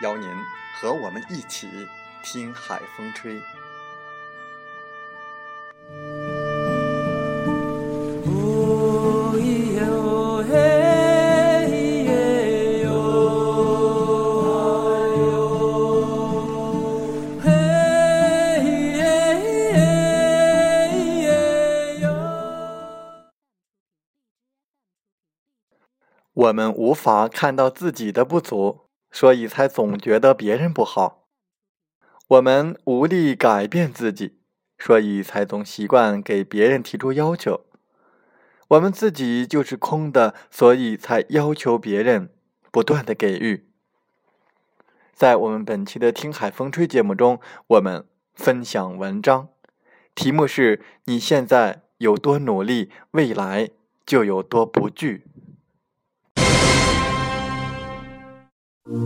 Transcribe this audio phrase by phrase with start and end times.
[0.00, 0.28] 邀您
[0.80, 1.68] 和我们一起
[2.22, 3.40] 听海风吹。
[26.32, 28.89] 我们无法看到自己的不足。
[29.10, 31.24] 所以才总觉得别人不好，
[32.28, 34.38] 我们无力改变自己，
[34.78, 37.64] 所以才总习惯给别人提出要求。
[38.68, 42.30] 我们自己就是空的，所以才要求别人
[42.70, 43.66] 不断的给予。
[45.12, 49.48] 在我们本期的《听海风吹》节目中，我们分享文章，
[50.14, 53.70] 题目是你现在有多努力，未来
[54.06, 55.24] 就有多不惧。
[58.90, 58.98] 前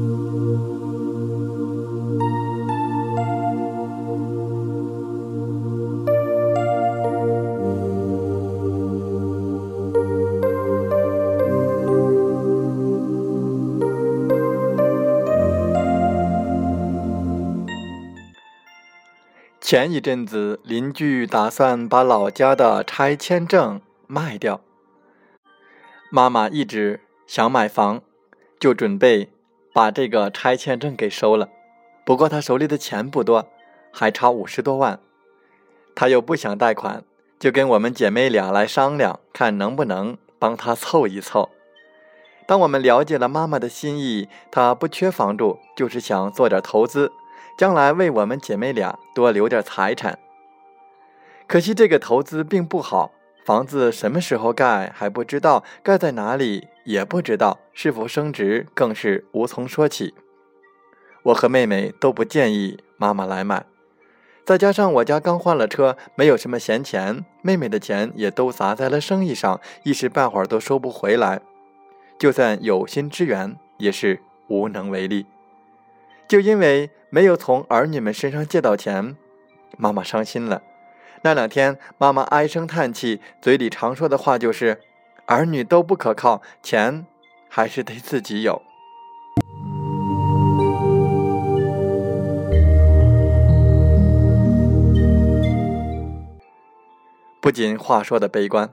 [19.92, 24.62] 一阵子，邻居打算把老家的拆迁证卖掉，
[26.10, 28.00] 妈妈一直想买房，
[28.58, 29.33] 就准备。
[29.74, 31.48] 把这个拆迁证给收了，
[32.04, 33.48] 不过他手里的钱不多，
[33.92, 35.00] 还差五十多万，
[35.96, 37.02] 他又不想贷款，
[37.40, 41.50] 就跟我们姐妹俩来商量，看能不能帮他凑一凑。
[42.46, 47.10] 当我们了解了妈妈的心意，她不缺房住，就是想做点投资，
[47.58, 50.18] 将来为我们姐妹俩多留点财产。
[51.48, 53.10] 可惜这个投资并不好。
[53.44, 60.14] 房子什么时候盖还不知道，盖在哪里也不知道，是否升值更是无从说起。
[61.24, 63.64] 我和妹妹都不建议妈妈来买，
[64.44, 71.40] 再加上我家刚换了车，没有什么闲钱，妹妹的钱也都砸在了生意上，一时半会儿都收不回来。
[72.18, 75.26] 就算有心支援，也是无能为力。
[76.28, 79.16] 就因为没有从儿女们身上借到钱，
[79.76, 80.62] 妈妈伤心了。
[81.22, 84.80] 那两天，妈妈唉声叹气，嘴里常说的话就是
[85.26, 87.06] ：“儿女都不可靠，钱
[87.48, 88.60] 还是得自己有。”
[97.40, 98.72] 不仅话说的悲观，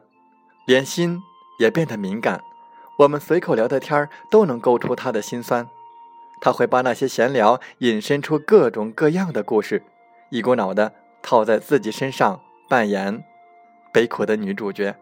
[0.66, 1.20] 连心
[1.60, 2.42] 也变得敏感。
[3.00, 5.68] 我们随口聊的天儿，都能勾出他的心酸。
[6.40, 9.84] 他会把那些闲聊引申出各种各样的故事，
[10.30, 10.94] 一股脑的。
[11.24, 13.24] 套在自己身上扮演
[13.92, 14.96] 悲苦的女主角，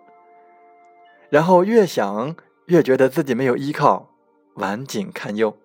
[1.30, 2.36] 然后越想
[2.66, 4.10] 越觉得自己没有依靠，
[4.56, 5.58] 晚景堪忧。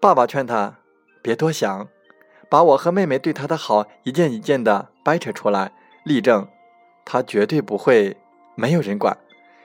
[0.00, 0.78] 爸爸劝他
[1.22, 1.88] 别多想，
[2.48, 5.72] 把我和妹妹对他的好一件一件的掰扯出来，
[6.04, 6.48] 力证
[7.04, 8.16] 他绝对不会
[8.54, 9.18] 没有人管。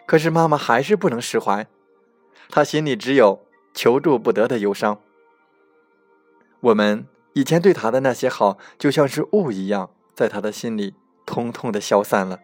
[0.05, 1.67] 可是妈妈还是不能释怀，
[2.49, 4.99] 她心里只有求助不得的忧伤。
[6.59, 7.07] 我们。
[7.33, 10.95] 以前对他的那些好，就像是雾一样，在他的心里
[11.25, 12.41] 通通的消散了。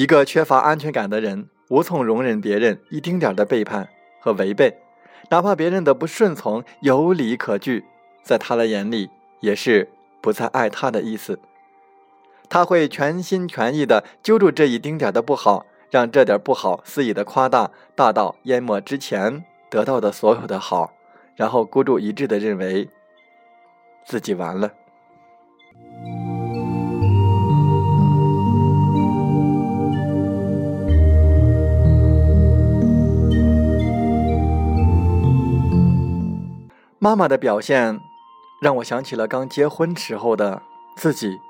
[0.00, 4.78] 一个缺乏安全感的人，无从容忍别人一丁点的背叛和违背，
[5.28, 7.84] 哪怕别人的不顺从有理可据，
[8.22, 9.10] 在他的眼里
[9.40, 9.90] 也是
[10.22, 11.38] 不再爱他的意思。
[12.48, 15.66] 他会全心全意的揪住这一丁点的不好。
[15.90, 20.94] 让这点不好肆意的夸大，大到淹没之前得到的所有的好，
[21.34, 22.88] 然后孤注一掷的认为
[24.06, 24.72] 自己完了。
[37.02, 37.98] 妈妈的表现
[38.60, 40.60] 让我想起了刚结婚时候的
[40.96, 41.40] 自己。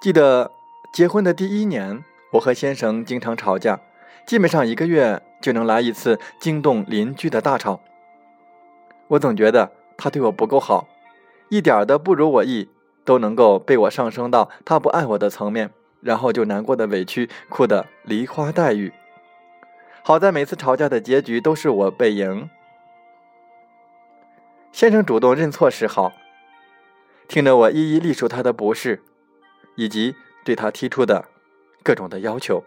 [0.00, 0.50] 记得
[0.90, 3.78] 结婚的第一年，我和先生经常吵架，
[4.26, 7.80] 基本上一个月就能来一次惊动邻居的大吵。
[9.08, 10.88] 我总觉得他对我不够好，
[11.50, 12.70] 一点的不如我意，
[13.04, 18.90] 都能够被我上升到他不爱我的层面，然后就难过的委屈，哭得梨花带雨。
[20.02, 22.48] 好在每次吵架的结局都是我被赢。
[24.72, 26.12] 先生主动认错时好，
[27.28, 29.02] 听着我一一列出他的不是，
[29.76, 31.26] 以及对他提出的
[31.84, 32.64] 各种的要求。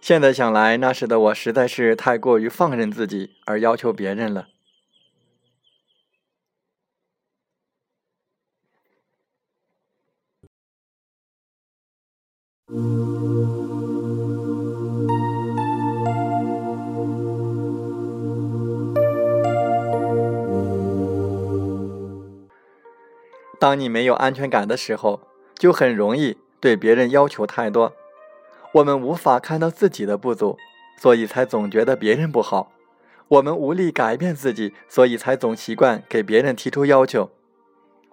[0.00, 4.48] 现在想来，那时的我实在是太过于放任自己，而要求别人了。
[23.60, 25.20] 当你没有安全感的时候，
[25.56, 27.94] 就很容易对别人要求太多。
[28.72, 30.58] 我们无法看到自己的不足，
[31.00, 32.72] 所以才总觉得别人不好。
[33.28, 37.30] 我们无力改变自己，所以才总习惯给别人提出要求。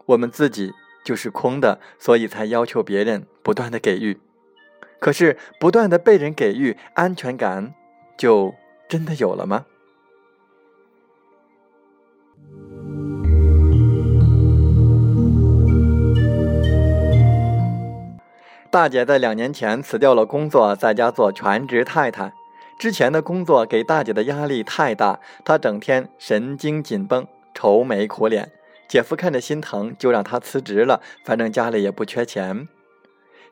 [0.06, 0.72] 我们自己
[1.04, 4.20] 就是空的，所以才要求别人不断的给予。
[5.02, 7.74] 可是不断的被人给予安全感，
[8.16, 8.54] 就
[8.88, 9.66] 真的有了吗？
[18.70, 22.32] 大姐在两年前辞掉了工作，在家做全职太太。
[22.78, 27.26] 之前的工作给大姐的压力太大，她整天神经紧绷、
[27.56, 28.52] 愁眉苦脸。
[28.88, 32.68] 姐夫看着心疼，就让她辞职了，反正家里也不缺钱。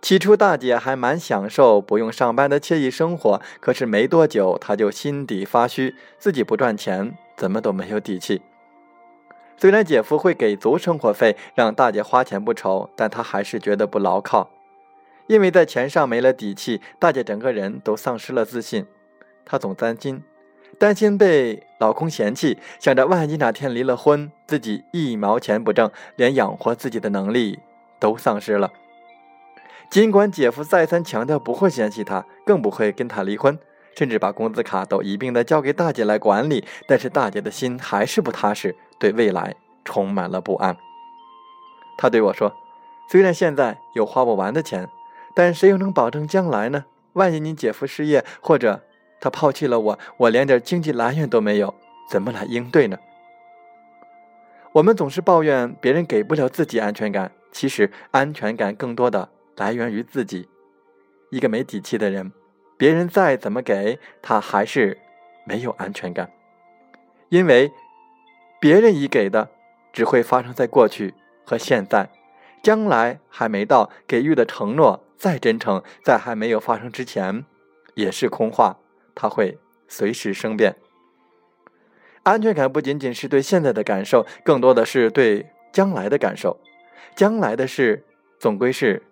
[0.02, 8.42] 起初大姐还蛮享受不用上班的惬意生活，可是没多久，她就心底发虚，自己不赚钱，怎么都没有底气。
[9.58, 14.50] 虽然姐夫会给足生活费，让大姐花钱不愁，但她还是觉得不牢靠。
[15.28, 18.86] 因为在钱上没了底气，大姐整个人都丧失了自信。
[19.46, 20.24] 她总担心，
[20.80, 27.60] 担心被老公嫌弃，想着万一哪天离了婚，自己一毛钱不挣，连养活自己的能力
[28.00, 28.72] 都丧失了。
[29.90, 33.58] 尽管姐夫再三强调不会嫌弃她，更不会跟她离婚，
[33.96, 40.78] 甚至把工资卡都一并的交给大姐来管理，但是大姐的心还是不踏实，对未来充满了不安。
[41.98, 42.54] 她对我说
[43.10, 44.88] ：“虽然现在有花不完的钱。”
[45.36, 46.86] 但谁又能保证将来呢？
[47.14, 48.82] 万一你姐夫失业，或者
[49.22, 51.74] 他抛弃了我，我连点经济来源都没有，
[52.10, 52.98] 怎么来应对呢？
[54.74, 60.50] 我们总是抱怨别人给不了自己安全感，其实安全感更多的来源于自己。
[61.30, 62.32] 一个没底气的人，
[62.76, 64.98] 别人再怎么给他，还是
[65.46, 66.32] 没有安全感，
[67.30, 67.72] 因为
[68.60, 69.52] 别人已给的
[69.94, 71.14] 只会发生在过去
[71.46, 72.10] 和现在，
[72.64, 75.06] 将来还没到，给予的承诺。
[75.20, 77.44] 再真诚，在还没有发生之前，
[77.94, 78.78] 也是空话。
[79.14, 80.78] 他会随时生变。
[82.24, 86.58] 安全感不仅仅是对现在的感受，更多的是对将来的感受。
[87.18, 88.06] 将来的事，
[88.40, 89.04] 总归是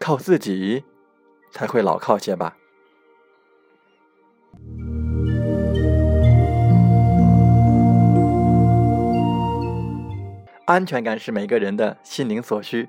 [0.00, 0.82] 靠自己
[1.52, 2.56] 才会牢靠些吧。
[10.64, 12.88] 安全感是每个人的心灵所需，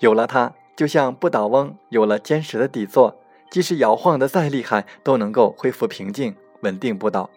[0.00, 0.52] 有了它。
[0.74, 7.30] 就像不倒翁有了坚实的底座，即使摇晃的再厉害，都能够恢复平静，稳定不倒。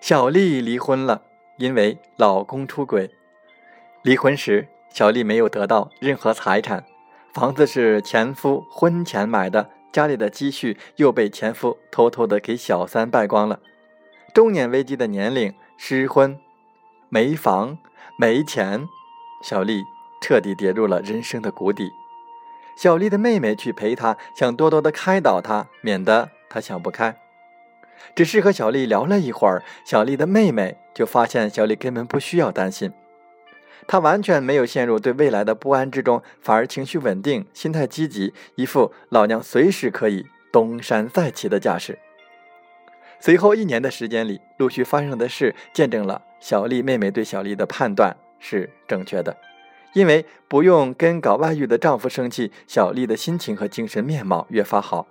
[0.00, 1.22] 小丽离婚了，
[1.58, 3.12] 因为老公出轨。
[4.02, 6.84] 离婚时，小丽没有得到任何财产，
[7.38, 13.60] 房子是前夫婚前买的，家里的积蓄又被前夫偷偷的给小三败光了。
[14.34, 16.36] 中年危机的年龄，失婚，
[17.08, 17.78] 没房，
[18.18, 18.88] 没钱，
[19.44, 19.84] 小丽
[20.20, 21.88] 彻底跌入了人生的谷底。
[22.76, 27.16] 小丽的妹妹去陪她，想多多的开导她，免得她想不开。
[28.16, 32.92] 只是和小丽聊了一会儿，小丽的妹妹就发现小丽根本不需要担心，
[33.86, 41.98] 她完全没有陷入对未来的不安之中，反而情绪稳定，心态积极，一副老娘随时可以东山再起的架势。
[43.20, 49.36] 随后一年的时间里，陆续发生的事见证了小丽妹妹对小丽的判断是正确的。
[49.94, 55.08] 因为不用跟搞外遇的丈夫生气，小丽的心情和精神面貌越发好。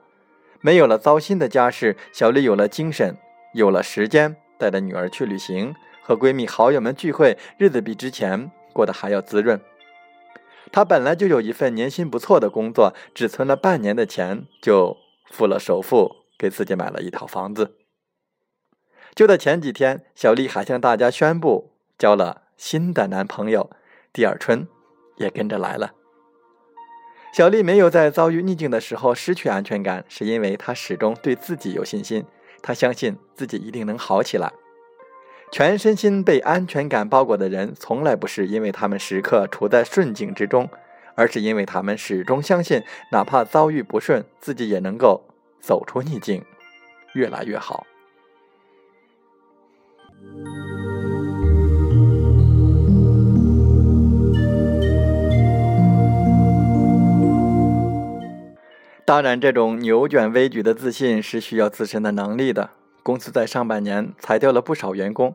[0.62, 3.18] 没有了糟心的家事，小丽有了精神，
[3.54, 9.60] 有了时间，带着女儿去旅行，和闺蜜好友们聚会，日子比之前过得还要滋润。
[10.72, 14.96] 他本来就有一份年薪不错的工作，只存了半年的钱就
[15.32, 17.76] 付了首付，给自己买了一套房子。
[19.16, 23.72] 就在前几天，小丽还向大家宣布交了新的男朋友，
[24.14, 24.68] 第二春
[25.16, 25.94] 也跟着来了。
[27.34, 32.26] 小丽没有在遭遇逆境的时候失去安全感，是因为她始终对自己有信心，
[32.62, 34.54] 她相信自己一定能好起来。
[35.50, 40.70] 全身心被安全感包裹的人，从来不是因为他们时刻处在顺境之中，
[41.16, 45.24] 而是因为他们始终相信，哪怕遭遇不顺，自己也能够
[45.60, 46.44] 走出逆境，
[47.14, 47.88] 越来越好。
[59.06, 62.72] 当然，这种扭转危局的自信是需要自身的能力的。
[63.08, 65.34] 公司在上半年裁掉了不少员工，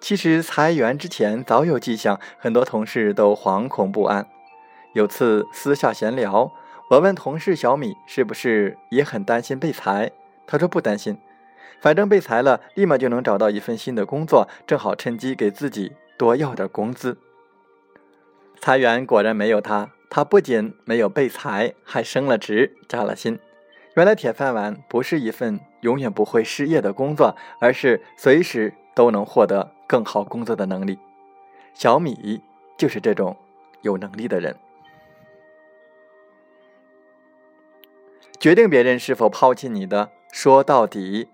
[0.00, 4.26] 其实裁员之前早有迹象，很多同事都惶恐不安。
[4.92, 6.50] 有次私下闲聊，
[6.90, 10.10] 我问同事小米是不是也很担心被裁，
[10.48, 11.16] 他说不担心，
[11.80, 17.16] 反正被裁了，立马就能找到一份新的工作，正好趁机给自己多要点工资。
[18.60, 23.38] 裁员果然没有他，他不仅没有被裁，还升了职，加了薪。
[23.94, 30.98] 原来铁饭碗不是一份永远不会失业的工作，而是随时都能获得更好工作的能力。
[31.74, 32.40] 小米
[32.78, 33.36] 就是这种
[33.82, 34.56] 有能力的人。
[38.40, 41.28] 决定别人是否抛弃你的，说到底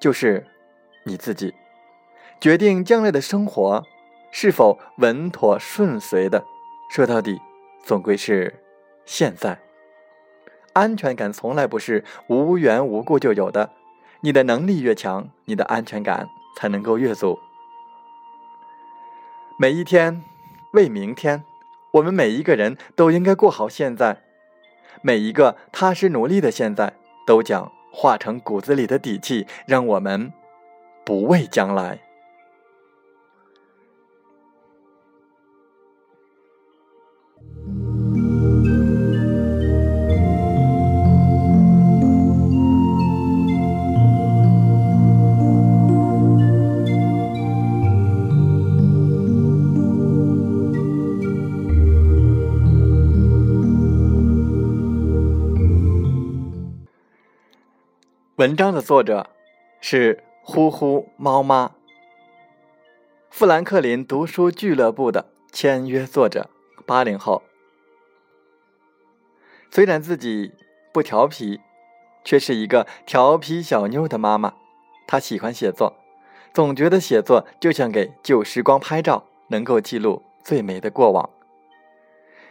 [0.00, 0.46] 就是
[1.04, 1.54] 你自己；
[2.40, 3.84] 决定将来的生活
[4.30, 6.44] 是否稳妥顺遂的，
[6.90, 7.40] 说到底
[7.82, 8.62] 总归是
[9.06, 9.58] 现在。
[10.78, 13.70] 安全感从来不是无缘无故就有的，
[14.20, 17.36] 你的能力越强，你的安全感才能够越足。
[19.58, 20.22] 每一天
[20.74, 21.42] 为明天，
[21.90, 24.22] 我们每一个人都应该过好现在，
[25.02, 26.92] 每一个踏实努力的现在，
[27.26, 30.32] 都将化成骨子里的底气，让我们
[31.04, 31.98] 不畏将来。
[58.38, 59.26] 文章的作者
[59.80, 61.72] 是呼呼猫妈，
[63.30, 66.48] 富兰克林读书俱乐部的签约作者，
[66.86, 67.42] 八零后。
[69.72, 70.52] 虽然自己
[70.92, 71.58] 不调皮，
[72.22, 74.54] 却是一个调皮小妞的妈妈。
[75.08, 75.96] 她喜欢写作，
[76.54, 81.28] 总觉得写作就像给旧时光拍照，能够记录最美的过往。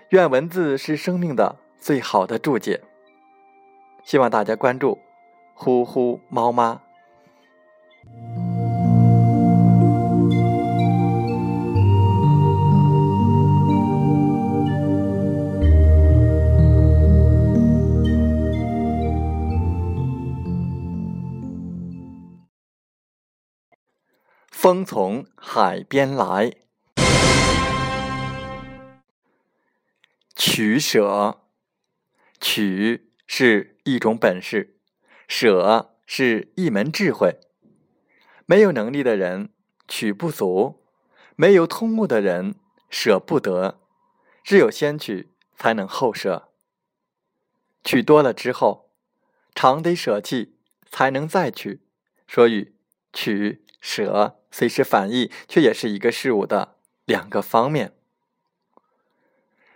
[0.10, 2.82] 愿文字是生命的最好的注解。
[4.03, 5.00] 希望大家关注。
[5.60, 6.84] 呼呼，猫妈。
[24.52, 26.52] 风从海边来，
[30.36, 31.42] 取舍，
[32.40, 34.76] 取是一种本事。
[35.27, 37.39] 舍是一门智慧，
[38.46, 39.50] 没有能力的人
[39.88, 40.81] 取不足，
[41.36, 42.55] 没有通悟的人
[42.89, 43.79] 舍不得，
[44.43, 46.50] 只有先取才能后舍。
[47.84, 48.89] 取多了之后，
[49.53, 50.55] 常得舍弃
[50.89, 51.81] 才能再取。
[52.27, 52.74] 所以，
[53.13, 57.93] 取舍虽是反义，却也是一个事物的两个方面。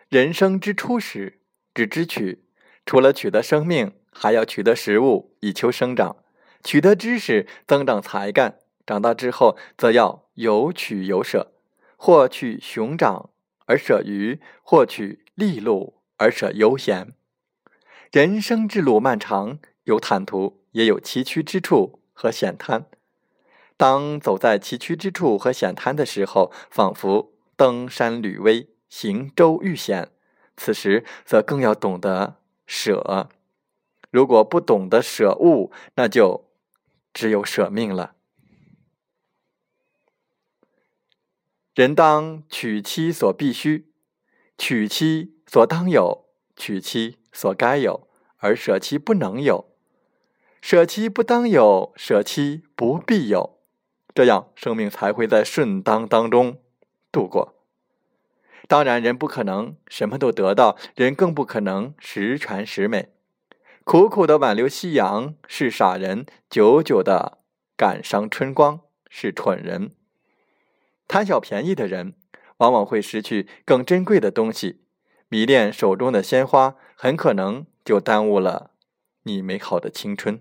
[0.10, 1.40] 人生之初始，
[1.74, 2.44] 只知取，
[2.86, 3.94] 除了取得生命。
[4.14, 6.18] 还要取得食物以求生长，
[6.66, 8.60] 取得知识增长才干。
[8.86, 11.54] 长大之后，则要有取有舍，
[11.96, 13.30] 或取熊掌
[13.68, 17.14] 而舍鱼，或取利禄而舍悠闲。
[18.12, 22.86] 人生之路漫长，有坦途，也有崎岖之处和险滩。
[23.78, 30.10] 当走在崎岖之处和险滩的时候，仿佛登山履危，行舟遇险。
[30.58, 32.41] 此时，则更要懂得
[32.72, 33.30] 舍。
[34.12, 36.46] 如果不懂得舍物，那就
[37.14, 38.16] 只有舍命了。
[41.76, 43.92] 人当娶妻所必须，
[44.58, 49.66] 娶妻所当有，娶妻所该有，而舍妻不能有；
[50.62, 53.60] 舍妻不当有，舍妻不必有。
[54.16, 56.62] 这样，生命才会在顺当当中
[57.12, 57.61] 度过。
[58.72, 63.10] 当然，人不可能什么都得到，人更不可能十全十美。
[63.84, 67.40] 苦苦的挽留夕阳是傻人，久久的
[67.76, 69.92] 感伤春光是蠢人。
[71.06, 72.14] 贪小便宜的人，
[72.60, 74.86] 往往会失去更珍贵的东西。
[75.28, 78.72] 迷恋手中的鲜花，很可能就耽误了
[79.24, 80.40] 你美好的青春。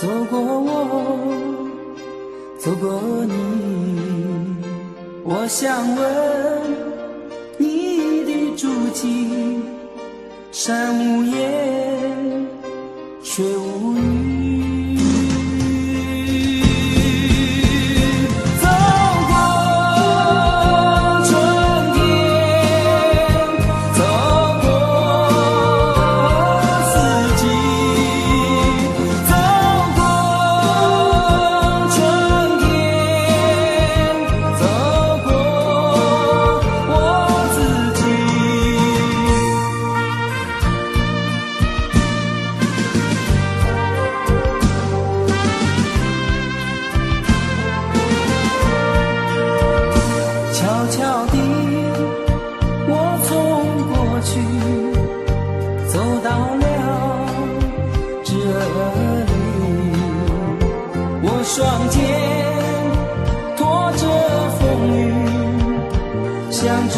[0.00, 1.18] 走过我
[2.56, 4.54] 走过你
[5.24, 6.62] 我想问
[7.56, 9.60] 你的足迹
[10.52, 11.77] 山无言。